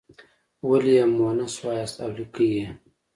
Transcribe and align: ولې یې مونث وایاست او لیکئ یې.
ولې 0.69 0.93
یې 0.99 1.05
مونث 1.15 1.53
وایاست 1.63 1.97
او 2.03 2.09
لیکئ 2.17 2.49
یې. 2.57 2.67